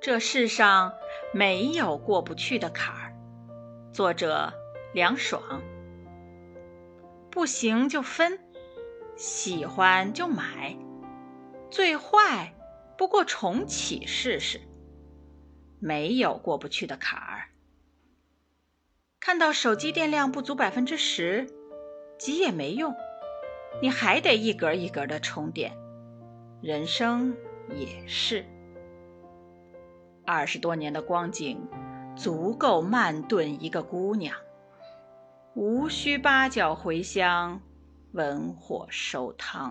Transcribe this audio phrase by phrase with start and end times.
[0.00, 0.94] 这世上
[1.30, 3.14] 没有过不去的坎儿。
[3.92, 4.50] 作者：
[4.94, 5.60] 凉爽。
[7.30, 8.40] 不行就分，
[9.14, 10.74] 喜欢就买，
[11.70, 12.54] 最坏
[12.96, 14.62] 不过重启试试。
[15.78, 17.50] 没有过不去的坎儿。
[19.20, 21.46] 看到手机电量不足百分之十，
[22.18, 22.94] 急也没用，
[23.82, 25.76] 你还得一格一格的充电。
[26.62, 27.36] 人生
[27.74, 28.46] 也是。
[30.32, 31.58] 二十多年的光景，
[32.14, 34.32] 足够慢炖一个姑娘，
[35.54, 37.60] 无需八角茴香，
[38.12, 39.68] 文火收汤。